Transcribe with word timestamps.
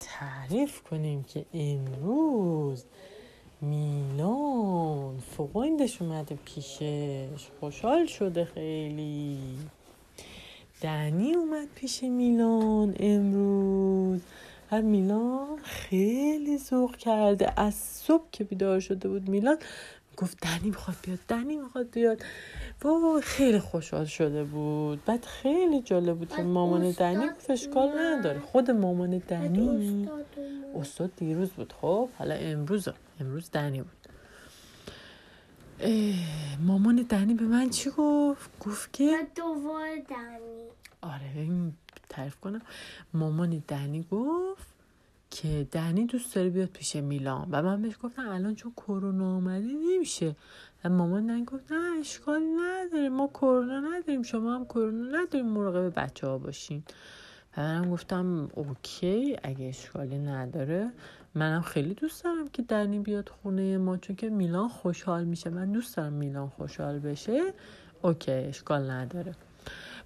تعریف 0.00 0.82
کنیم 0.82 1.22
که 1.22 1.46
امروز 1.54 2.84
میلان 3.60 5.18
فوقایندش 5.18 6.02
اومده 6.02 6.38
پیشش. 6.44 7.48
خوشحال 7.60 8.06
شده 8.06 8.44
خیلی. 8.44 9.38
دنی 10.80 11.34
اومد 11.34 11.68
پیش 11.74 12.02
میلان 12.02 12.96
امروز. 13.00 14.20
و 14.72 14.82
میلان 14.82 15.58
خیلی 15.62 16.58
ذوق 16.58 16.96
کرده. 16.96 17.60
از 17.60 17.74
صبح 17.74 18.24
که 18.32 18.44
بیدار 18.44 18.80
شده 18.80 19.08
بود 19.08 19.28
میلان 19.28 19.58
گفت 20.20 20.38
دنی 20.44 20.70
می‌خواد 20.70 20.96
بیاد 21.02 21.18
دنی 21.28 21.56
می‌خواد 21.56 21.90
بیاد. 21.90 22.22
و 22.84 23.20
خیلی 23.22 23.58
خوشحال 23.58 24.04
شده 24.04 24.44
بود. 24.44 25.04
بعد 25.04 25.24
خیلی 25.24 25.82
جالب 25.82 26.18
بود 26.18 26.28
که 26.28 26.42
مامان 26.42 26.90
دنی 26.90 27.28
گفت 27.28 27.50
اشکال 27.50 27.88
نداره. 27.98 28.40
خود 28.40 28.70
مامان 28.70 29.18
دنی 29.18 30.08
استاد 30.74 31.16
دیروز 31.16 31.50
بود. 31.50 31.72
خب 31.80 32.08
حالا 32.18 32.34
امروز 32.34 32.88
امروز 33.20 33.50
دنی 33.50 33.82
بود. 33.82 34.08
مامان 36.60 37.06
دنی 37.08 37.34
به 37.34 37.44
من 37.44 37.70
چی 37.70 37.90
گفت؟ 37.96 38.50
گفت 38.60 38.92
که 38.92 39.26
دوباره 39.34 40.02
دنی. 40.10 40.68
آره 41.02 41.50
تعریف 42.08 42.36
کنم. 42.36 42.62
مامان 43.14 43.62
دنی 43.68 44.06
گفت 44.10 44.77
که 45.42 45.66
دنی 45.72 46.06
دوست 46.06 46.34
داره 46.34 46.50
بیاد 46.50 46.68
پیش 46.68 46.96
میلان. 46.96 47.48
و 47.50 47.62
من 47.62 47.82
بهش 47.82 47.94
گفتم 48.02 48.28
الان 48.28 48.54
چون 48.54 48.72
کرونا 48.72 49.36
آمده 49.36 49.66
نمیشه. 49.66 50.36
و 50.84 50.88
مامان 50.88 51.26
دنی 51.26 51.44
گفت 51.44 51.72
نه 51.72 51.98
اشکال 52.00 52.42
نداره. 52.42 53.08
ما 53.08 53.26
کرونا 53.26 53.80
نداریم 53.80 54.22
شما 54.22 54.54
هم 54.54 54.64
کرونا 54.64 55.18
نداریم 55.18 55.46
مراقب 55.46 55.92
بچه 55.96 56.26
ها 56.26 56.38
باشین. 56.38 56.82
و 57.56 57.60
منم 57.60 57.90
گفتم 57.90 58.50
اوکی 58.54 59.36
اگه 59.42 59.66
اشکالی 59.66 60.18
نداره. 60.18 60.90
منم 61.34 61.62
خیلی 61.62 61.94
دوست 61.94 62.24
دارم 62.24 62.48
که 62.48 62.62
دنی 62.62 62.98
بیاد 62.98 63.28
خونه 63.28 63.78
ما 63.78 63.96
چون 63.96 64.16
که 64.16 64.30
میلان 64.30 64.68
خوشحال 64.68 65.24
میشه. 65.24 65.50
من 65.50 65.72
دوست 65.72 65.96
دارم 65.96 66.12
میلان 66.12 66.48
خوشحال 66.48 66.98
بشه. 66.98 67.52
اوکی 68.02 68.32
اشکال 68.32 68.90
نداره. 68.90 69.34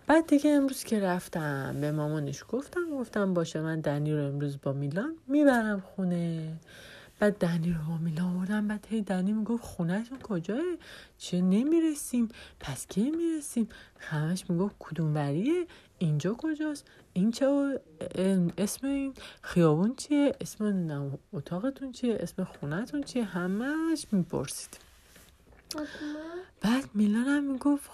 بعد 0.06 0.26
دیگه 0.26 0.50
امروز 0.50 0.84
که 0.84 1.00
رفتم 1.00 1.80
به 1.80 1.92
مامانش 1.92 2.44
گفتم 2.48 2.90
گفتم 2.90 3.34
باشه 3.34 3.60
من 3.60 3.80
دنی 3.80 4.12
رو 4.14 4.26
امروز 4.26 4.58
با 4.62 4.72
میلان 4.72 5.16
می‌برم 5.26 5.80
خونه. 5.80 6.52
بعد 7.18 7.38
دنی 7.38 7.72
رو 7.72 7.78
با 7.88 7.96
میلان 7.96 8.36
آوردم 8.36 8.68
بعد 8.68 8.86
هی 8.88 9.02
دنی 9.02 9.32
می‌گفت 9.32 9.64
خونهشون 9.64 10.18
کجاه 10.18 10.60
چه 11.18 11.40
نمی‌رسیم. 11.40 12.28
پس 12.60 12.86
کی 12.86 13.10
می‌رسیم؟ 13.10 13.68
همش 13.98 14.50
می‌گفت 14.50 14.74
کدوم 14.78 15.14
وریه 15.14 15.66
اینجا 15.98 16.34
کجاست؟ 16.38 16.84
این 17.12 17.30
چه 17.30 17.80
اسم 18.58 18.86
این 18.86 19.14
خیابون 19.42 19.94
چیه؟ 19.94 20.36
اسم 20.40 21.18
اتاقتون 21.32 21.92
چیه؟ 21.92 22.16
اسم 22.20 22.44
خونهتون 22.44 23.02
چیه؟ 23.02 23.24
همش 23.24 24.06
می‌پرسید. 24.12 24.78
بعد 26.60 26.84
میلان 26.94 27.24
هم 27.24 27.44
می‌گفت 27.52 27.90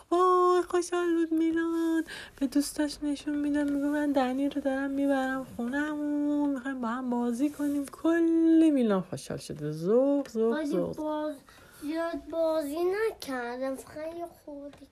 وای 0.58 0.66
خوشحال 0.66 1.14
بود 1.14 1.38
میلان 1.38 2.04
به 2.40 2.46
دوستاش 2.46 2.98
نشون 3.02 3.38
میدم 3.38 3.72
میگو 3.72 3.86
من 3.86 4.12
دنی 4.12 4.48
رو 4.48 4.60
دارم 4.60 4.90
می‌برم 4.90 5.46
خونهمون. 5.56 6.50
می‌خوایم 6.50 6.80
با 6.80 6.88
هم 6.88 7.10
بازی 7.10 7.50
کنیم. 7.50 7.86
کلی 7.86 8.70
میلان 8.70 9.00
خوشحال 9.00 9.38
شده. 9.38 9.72
زوق 9.72 10.28
زوق 10.28 10.64
زوق 10.64 10.96
باز 10.96 11.36
زیاد 11.82 12.28
بازی 12.30 12.76
نکردم. 12.84 13.76
خیلی 13.76 14.24
خوردی 14.44 14.86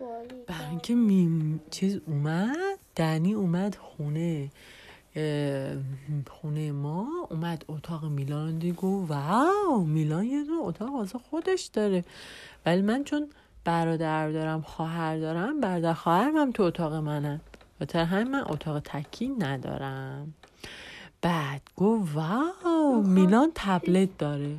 بازی 0.00 0.42
برای 0.46 0.68
اینکه 0.70 0.94
میم 0.94 1.60
چیز 1.70 2.00
اومد 2.06 2.78
دنی 2.96 3.34
اومد 3.34 3.74
خونه 3.74 4.50
خونه 6.30 6.72
ما. 6.72 7.08
اومد 7.30 7.64
اتاق 7.68 8.04
میلان 8.04 8.58
دیگه. 8.58 8.78
واو 8.82 9.84
میلان 9.86 10.24
یه 10.24 10.44
دونه 10.44 10.62
اتاق 10.62 10.92
واسه 10.94 11.18
خودش 11.18 11.66
داره. 11.66 12.04
ولی 12.66 12.82
من 12.82 13.04
چون 13.04 13.30
برادر 13.64 14.30
دارم 14.30 14.62
خواهر 14.62 15.18
دارم 15.18 15.60
برادر 15.60 15.94
خواهرم 15.94 16.36
هم 16.36 16.52
تو 16.52 16.62
اتاق 16.62 16.94
منن. 16.94 17.40
و 17.80 17.98
همین 17.98 18.28
من 18.28 18.44
اتاق 18.46 18.80
تکی 18.84 19.28
ندارم. 19.28 20.34
بعد 21.22 21.60
گو 21.76 22.06
واو 22.14 23.02
میلان 23.02 23.52
تبلت 23.54 24.18
داره. 24.18 24.56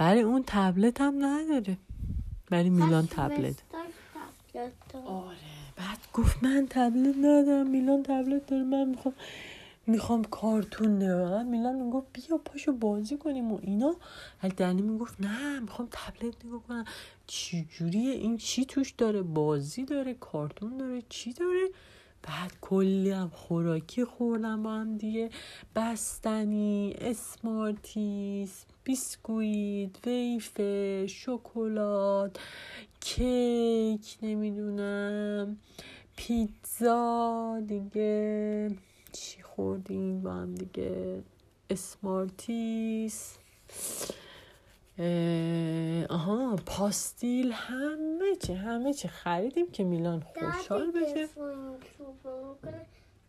ولی 0.00 0.20
اون 0.20 0.44
تبلت 0.46 1.00
هم 1.00 1.14
نداره. 1.24 1.76
ولی 2.50 2.70
میلان 2.70 3.06
تبلت. 3.06 3.62
آره. 5.06 5.36
بعد 5.76 5.98
گفت 6.14 6.44
من 6.44 6.66
تبلت 6.70 7.16
ندارم 7.16 7.66
میلان 7.66 8.02
تبلت 8.02 8.46
داره 8.46 8.62
من 8.62 8.88
می‌خوام 8.88 9.14
می‌خوام 9.88 10.24
کارتون 10.24 11.02
نگاه 11.02 11.42
میلان 11.42 11.74
می‌گفت 11.74 12.06
بیا 12.12 12.38
پاشو 12.38 12.72
بازی 12.72 13.18
کنیم 13.18 13.52
و 13.52 13.58
اینا. 13.62 13.96
ولی 14.42 14.52
دنی 14.52 14.82
می‌گفت 14.82 15.20
نه 15.20 15.60
می‌خوام 15.60 15.88
تبلت 15.90 16.44
نگاه 16.44 16.62
کنم. 16.62 16.84
چی 17.26 17.64
جوریه 17.70 18.12
این 18.12 18.36
چی 18.36 18.64
توش 18.64 18.90
داره؟ 18.90 19.22
بازی 19.22 19.84
داره 19.84 20.14
کارتون 20.14 20.76
داره 20.76 21.02
چی 21.08 21.32
داره؟ 21.32 21.68
بعد 22.22 22.52
کلی 22.60 23.10
هم 23.10 23.28
خوراکی 23.28 24.04
خوردم 24.04 24.62
با 24.62 24.70
هم 24.72 24.96
دیگه. 24.96 25.30
بستنی 25.76 26.94
اسمارتیس 27.00 28.64
بیسکویت 28.84 30.06
ویفر 30.06 31.06
شکلات 31.06 32.38
کیک 33.00 34.18
نمی‌دونم 34.22 35.56
پیتزا 36.16 37.62
دیگه. 37.66 38.70
چی 39.20 39.42
خوردیم 39.42 40.22
با 40.22 40.32
هم 40.32 40.54
دیگه؟ 40.54 41.22
اسمارتیس. 41.70 43.38
آها 46.10 46.56
پاستیل 46.66 47.52
همه 47.52 48.36
چی 48.42 48.52
همه 48.52 48.94
چی. 48.94 49.08
خریدیم 49.08 49.70
که 49.70 49.84
میلان 49.84 50.20
خوشحال 50.20 50.90
بشه. 50.90 51.28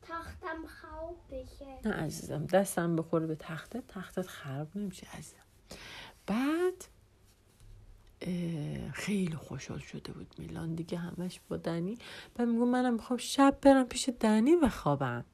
تختم 0.02 0.66
خواب 0.82 1.18
بشه. 1.32 1.88
نه 1.88 1.94
عزیزم 1.94 2.46
دستم 2.46 2.96
بخوره 2.96 3.28
به 3.28 3.36
تخته. 3.36 3.84
تختت 3.88 4.28
خراب 4.28 4.68
نمیشه 4.76 5.08
عزیزم. 5.18 5.36
بعد 6.28 6.86
خیلی 8.94 9.36
خوشحال 9.36 9.80
شده 9.80 10.12
بود 10.12 10.36
میلان. 10.38 10.76
دیگه 10.76 10.98
همش 10.98 11.40
با 11.50 11.58
دنی. 11.58 11.98
بعد 12.36 12.48
میگو 12.48 12.66
منم 12.66 12.94
می‌خوام 12.94 13.18
شب 13.18 13.58
برم 13.62 13.88
پیش 13.88 14.10
دنی 14.20 14.56
بخوابم 14.56 15.26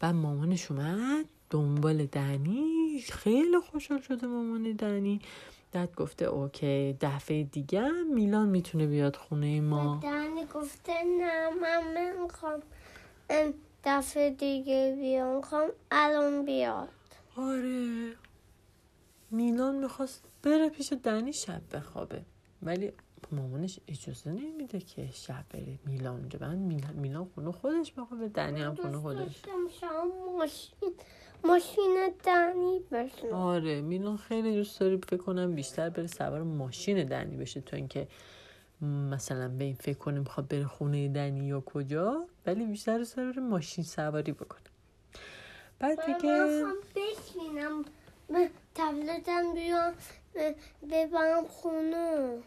بعد 0.00 0.14
مامانش 0.14 0.70
اومد 0.70 1.24
دنبال 1.50 2.06
دنی. 2.06 3.00
خیلی 3.12 3.58
خوشحال 3.58 4.00
شده 4.00 4.26
مامان 4.26 4.72
دنی. 4.72 5.20
داد 5.72 5.94
گفته 5.94 6.24
اوکی 6.24 6.96
دفعه 7.00 7.44
دیگه 7.44 7.90
میلان 8.14 8.48
می‌تونه 8.48 8.86
بیاد 8.86 9.16
خونه 9.16 9.60
ما. 9.60 10.00
دنی 10.02 10.44
گفته 10.54 10.92
نه 11.04 11.50
من 11.50 12.22
می‌خوام 12.22 12.60
دفعه 13.84 14.30
دیگه 14.30 14.96
بیام. 15.00 15.36
می‌خوام 15.36 15.68
الان 15.90 16.44
بیاد. 16.44 16.88
آره. 17.36 18.12
میلان 19.30 19.74
می‌خواست 19.76 20.24
بره 20.42 20.68
پیش 20.68 20.92
دنی 20.92 21.32
شب 21.32 21.62
بخوابه. 21.72 22.22
ولی 22.62 22.92
مامانش 23.32 23.80
اجازه 23.88 24.30
نمیده 24.30 24.78
که 24.80 25.08
شب 25.12 25.44
بره 25.50 25.78
میلان 25.86 26.16
اونجا. 26.16 26.38
بعد 26.38 26.58
میلان 26.94 27.30
خونه 27.34 27.52
خودش 27.52 27.92
بخوابه 27.92 28.28
دنی 28.28 28.62
هم 28.62 28.74
خونه 28.74 28.98
خودش. 28.98 29.42
ماشین 30.38 30.92
ماشین 31.44 32.12
دنی 32.24 32.80
بشه 32.92 33.34
آره 33.34 33.80
میلان 33.80 34.16
خیلی 34.16 34.54
دوست 34.56 34.80
داره 34.80 34.96
فکر 34.96 35.16
کنم 35.16 35.54
بیشتر 35.54 35.90
بره 35.90 36.06
سوار 36.06 36.42
ماشین 36.42 37.04
دنی 37.04 37.36
بشه 37.36 37.60
تا 37.60 37.76
اینکه 37.76 38.08
مثلا 38.82 39.48
به 39.48 39.64
این 39.64 39.74
فکر 39.74 39.98
کنه 39.98 40.18
می‌خواد 40.18 40.48
بره 40.48 40.64
خونه 40.66 41.08
دنی 41.08 41.46
یا 41.46 41.60
کجا 41.60 42.26
ولی 42.46 42.64
بیشتر 42.66 42.98
دوست 42.98 43.16
داره 43.16 43.40
ماشین 43.42 43.84
سواری 43.84 44.32
بکنه. 44.32 44.60
بعد 45.78 46.06
دیگه 46.06 46.64
بشینم. 46.96 47.84
تبلتم 48.74 49.54
بیام 49.54 49.92
ببرم 50.90 51.46
خونه. 51.48 52.38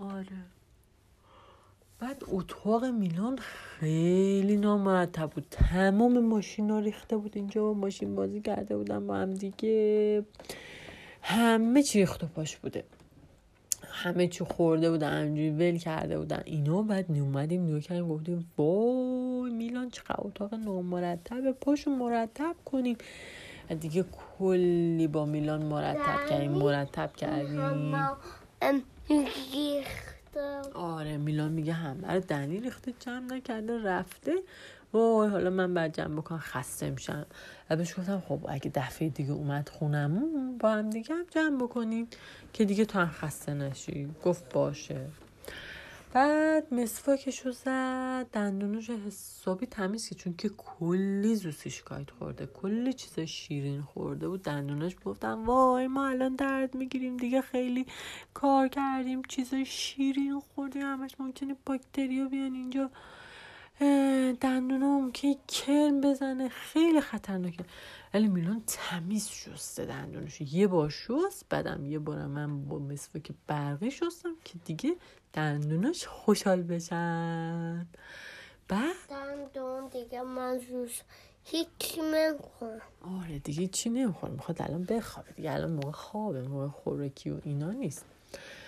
آره. 0.00 0.24
بعد 1.98 2.24
اتاق 2.28 2.84
میلان 2.84 3.38
خیلی 3.38 4.56
نامرتب 4.56 5.30
بود. 5.30 5.46
تمام 5.50 6.18
ماشین 6.18 6.70
ها 6.70 6.78
ریخته 6.78 7.16
بود 7.16 7.32
اینجا 7.36 7.72
ماشین 7.72 8.14
بازی 8.14 8.40
کرده 8.40 8.76
بودن 8.76 9.06
با 9.06 9.16
هم 9.16 9.34
دیگه. 9.34 10.24
همه 11.22 11.82
چی 11.82 11.98
ریخت 11.98 12.24
و 12.24 12.26
پاش 12.26 12.56
بوده. 12.56 12.84
همه 13.82 14.28
چی 14.28 14.44
خورده 14.44 14.90
بودن 14.90 15.22
همجوری 15.22 15.50
ول 15.50 15.78
کرده 15.78 16.18
بودن. 16.18 16.42
اینا 16.44 16.82
بعد 16.82 17.12
نیومدیم 17.12 17.64
نگاه 17.66 17.80
کردیم 17.80 18.08
گفتیم 18.08 18.50
وای 18.58 19.50
میلان 19.50 19.90
چقدر 19.90 20.16
اتاق 20.18 20.54
نامرتبه 20.54 21.52
پاشو 21.52 21.90
مرتب 21.90 22.54
کنیم. 22.64 22.96
دیگه 23.80 24.04
کلی 24.38 25.06
با 25.06 25.26
میلان 25.26 25.62
مرتب 25.62 26.26
کردیم 26.30 26.50
مرتب 26.50 27.16
کردیم. 27.16 27.94
ریخته 29.10 30.60
آره 30.74 31.16
میلان 31.16 31.52
میگه 31.52 31.72
همه 31.72 32.14
رو 32.14 32.20
دنی 32.20 32.60
ریخته 32.60 32.92
جمع 33.00 33.34
نکرده 33.34 33.82
رفته. 33.82 34.32
وای 34.92 35.28
حالا 35.28 35.50
من 35.50 35.74
بعد 35.74 35.94
جمع 35.94 36.16
بکنم 36.16 36.38
خسته 36.38 36.90
میشم. 36.90 37.26
و 37.70 37.76
بهش 37.76 37.98
گفتم 37.98 38.22
خب 38.28 38.46
اگه 38.48 38.70
دفعه 38.74 39.08
دیگه 39.08 39.32
اومد 39.32 39.68
خونمون 39.68 40.58
با 40.58 40.70
هم 40.70 40.90
دیگه 40.90 41.14
هم 41.14 41.26
جمع 41.30 41.62
بکنیم. 41.64 42.08
که 42.52 42.64
دیگه 42.64 42.84
تو 42.84 42.98
هم 42.98 43.08
خسته 43.10 43.54
نشی. 43.54 44.08
گفت 44.24 44.52
باشه. 44.52 45.06
بعد 46.12 46.74
مسواکشو 46.74 47.50
زد 47.50 48.26
دندونوش 48.32 48.90
حسابی 48.90 49.66
تمیز 49.66 50.08
که 50.08 50.14
چون 50.14 50.34
که 50.38 50.48
کلی 50.48 51.34
زوسیشکایت 51.34 52.10
خورده 52.10 52.46
کلی 52.46 52.92
چیز 52.92 53.20
شیرین 53.20 53.82
خورده 53.82 54.28
بود. 54.28 54.42
دندوناش 54.42 54.96
گفتم 55.04 55.44
وای 55.46 55.86
ما 55.86 56.08
الان 56.08 56.36
درد 56.36 56.74
می‌گیریم 56.74 57.16
دیگه 57.16 57.40
خیلی 57.40 57.86
کار 58.34 58.68
کردیم 58.68 59.22
چیز 59.28 59.54
شیرین 59.54 60.40
خوردیم 60.40 60.82
همش 60.82 61.10
ممکنه 61.18 61.56
باکتریا 61.66 62.28
بیان 62.28 62.54
اینجا. 62.54 62.90
اه، 63.80 64.32
دندونا 64.32 64.98
ممکنه 64.98 65.36
کرم 65.48 66.00
بزنه. 66.00 66.48
خیلی 66.48 67.00
خطرناکه. 67.00 67.64
ولی 68.14 68.28
میلان 68.28 68.62
تمیز 68.66 69.28
شسته 69.28 69.84
دندونش 69.84 70.40
یه 70.40 70.66
بار 70.66 70.90
شست 70.90 71.46
بعدم 71.48 71.86
یه 71.86 71.98
بارم 71.98 72.30
من 72.30 72.64
با 72.64 72.78
مسواک 72.78 73.30
برقی 73.46 73.90
شستم 73.90 74.34
که 74.44 74.54
دیگه 74.64 74.96
دندوناش 75.32 76.06
خوشحال 76.06 76.62
بشن. 76.62 77.86
بعد؟ 78.68 78.94
دندون 79.08 79.88
دیگه 79.88 80.22
من 80.22 80.60
روش 80.70 81.00
هیچی 81.44 82.00
نمی‌خورم. 82.00 82.80
آره 83.22 83.38
دیگه 83.38 83.66
چی 83.66 83.90
نمی‌خوره 83.90 84.32
می‌خواد 84.32 84.62
الان 84.62 84.84
بخوابه 84.84 85.32
دیگه. 85.32 85.52
الان 85.52 85.72
موقع 85.72 85.90
خوابه 85.90 86.42
موقع 86.42 86.68
خوراکی 86.68 87.30
و 87.30 87.36
اینا 87.44 87.70
نیست. 87.70 88.04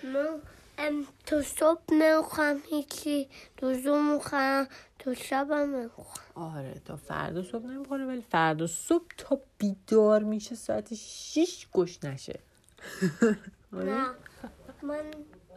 من 0.03 0.39
ام 0.77 1.05
تو 1.25 1.41
صبح 1.41 1.81
نمی‌خورم 1.91 2.57
هیچی. 2.69 3.27
تو 3.57 3.73
زوم 3.73 4.13
می‌خورم 4.13 4.67
تو 5.03 5.13
شبم 5.15 5.89
آره 6.35 6.81
تا 6.85 6.95
فردا 6.95 7.43
صبح 7.43 7.65
نمی‌خوره 7.65 8.05
ولی 8.05 8.21
فردا 8.21 8.67
صبح 8.67 9.05
تا 9.17 9.39
بیدار 9.57 10.23
میشه 10.23 10.55
ساعت 10.55 10.93
شیش 10.93 11.67
گوش 11.71 12.03
نشه. 12.03 12.39
آره. 13.77 13.93
نه 13.93 14.05
من 14.81 15.11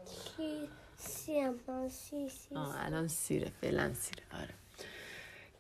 سی 0.05 0.69
سیم؟ 0.97 1.61
من 1.69 1.89
سی 1.89 2.29
سی 2.29 2.55
آه 2.55 2.85
الان 2.85 3.09
سیره 3.09 3.53
فعلا 3.61 3.95
سیره. 3.95 4.23
آره. 4.33 4.55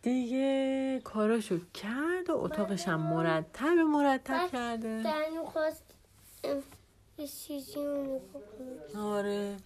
دیگه 0.02 1.00
کاراشو 1.04 1.58
کرد 1.74 2.30
و 2.30 2.36
اتاقش 2.36 2.88
هم 2.88 3.00
مرتب 3.00 3.66
مرتب 3.66 4.48
کرده. 4.52 5.04
خواست 5.46 5.84
آره. 8.96 9.56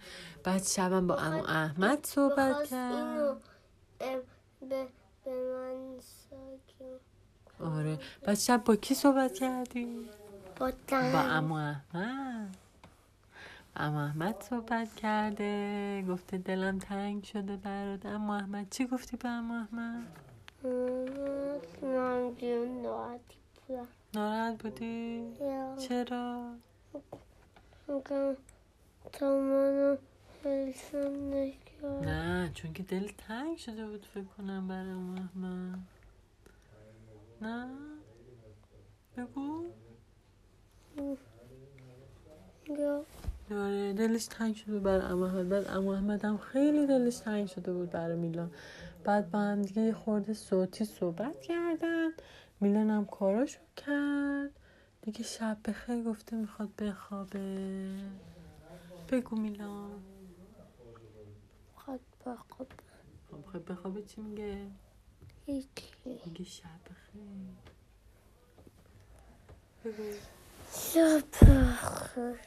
بعد 0.43 0.63
شبم 0.63 1.07
با 1.07 1.15
امو 1.15 1.43
احمد 1.43 2.05
صحبت 2.05 2.69
کرد. 2.69 3.50
به, 4.69 4.87
به 5.25 5.31
من 5.31 5.99
آره. 7.59 7.99
بعد 8.23 8.37
شب 8.37 8.63
با 8.63 8.75
کی 8.75 8.93
صحبت 8.95 9.33
کردی؟ 9.33 10.09
با 10.59 10.65
با 10.65 10.71
دنی 10.87 11.15
امو 11.15 11.53
احمد. 11.53 12.57
امو 13.75 13.97
احمد 13.97 14.43
صحبت 14.49 14.95
کرده. 14.95 16.05
گفته 16.09 16.37
دلم 16.37 16.79
تنگ 16.79 17.23
شده 17.23 17.55
برات. 17.55 18.05
امو 18.05 18.31
احمد 18.31 18.69
چی 18.69 18.85
گفتی 18.87 19.17
به 19.17 19.29
امو 19.29 19.53
احمد؟ 19.53 20.07
من 21.81 22.31
بیون 22.31 22.81
ناراحتی 22.81 23.37
بودم. 23.67 23.87
ناراحت 24.13 24.63
بودی؟ 24.63 25.23
چرا؟ 25.79 26.51
تا 29.13 29.35
منو 29.35 29.97
حسن 30.43 31.33
نکرد 31.33 31.70
نه 31.83 32.51
چون 32.53 32.73
که 32.73 32.83
دل 32.83 33.11
تنگ 33.17 33.57
شده 33.57 33.87
بود 33.87 34.05
فکر 34.13 34.23
کنم 34.23 34.67
برای 34.67 34.89
امو 34.91 35.13
احمد 35.21 35.79
نه؟ 37.41 37.67
بگو. 39.17 39.65
یا 42.67 43.05
آره 43.51 43.93
دلش 43.93 44.25
تنگ 44.25 44.55
شده 44.55 44.71
بود 44.73 44.83
برای 44.83 45.05
امو 45.05 45.23
احمد. 45.23 45.49
بعد 45.49 45.67
امو 45.67 45.89
احمد 45.89 46.25
هم 46.25 46.37
خیلی 46.37 46.87
دلش 46.87 47.17
تنگ 47.17 47.47
شده 47.47 47.73
بود 47.73 47.89
برای 47.89 48.17
میلان. 48.17 48.51
بعد 49.03 49.31
با 49.31 49.39
هم 49.39 49.61
دیگه 49.61 49.81
یه 49.81 49.93
خورده 49.93 50.33
صوتی 50.33 50.85
صحبت 50.85 51.41
کردن. 51.41 52.09
میلان 52.59 52.89
هم 52.89 53.05
کاراشو 53.05 53.59
کرد. 53.77 54.51
دیگه 55.01 55.23
شب 55.23 55.57
بخیر 55.65 56.03
گفته 56.03 56.35
می‌خواد 56.35 56.69
بخوابه. 56.75 57.95
بگو 59.09 59.35
میلان. 59.35 59.91
بخواب 62.25 62.67
خب 63.31 63.37
می‌خواد 63.37 63.65
بخوابه 63.65 64.01
چی 64.01 64.21
میگه؟ 64.21 64.67
هیچی. 65.45 65.69
میگه 66.05 66.43
شب 66.43 66.79
بخیر 66.85 67.21
شب 70.73 71.23
بخیر. 71.31 72.39